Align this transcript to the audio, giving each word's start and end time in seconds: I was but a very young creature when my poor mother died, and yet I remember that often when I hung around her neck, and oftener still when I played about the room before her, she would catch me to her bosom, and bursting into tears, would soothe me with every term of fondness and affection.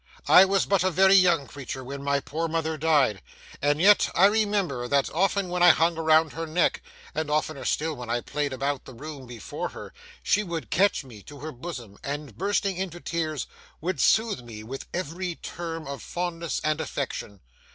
I 0.27 0.45
was 0.45 0.65
but 0.65 0.83
a 0.83 0.89
very 0.89 1.13
young 1.13 1.45
creature 1.45 1.83
when 1.83 2.01
my 2.01 2.19
poor 2.19 2.47
mother 2.47 2.75
died, 2.75 3.21
and 3.61 3.79
yet 3.79 4.09
I 4.15 4.25
remember 4.25 4.87
that 4.87 5.11
often 5.11 5.47
when 5.49 5.61
I 5.61 5.69
hung 5.69 5.95
around 5.95 6.33
her 6.33 6.47
neck, 6.47 6.81
and 7.13 7.29
oftener 7.29 7.63
still 7.65 7.95
when 7.95 8.09
I 8.09 8.21
played 8.21 8.51
about 8.51 8.85
the 8.85 8.95
room 8.95 9.27
before 9.27 9.69
her, 9.69 9.93
she 10.23 10.41
would 10.41 10.71
catch 10.71 11.03
me 11.03 11.21
to 11.21 11.37
her 11.41 11.51
bosom, 11.51 11.99
and 12.03 12.35
bursting 12.35 12.77
into 12.77 12.99
tears, 12.99 13.45
would 13.79 13.99
soothe 14.01 14.39
me 14.41 14.63
with 14.63 14.87
every 14.91 15.35
term 15.35 15.85
of 15.85 16.01
fondness 16.01 16.59
and 16.63 16.81
affection. 16.81 17.41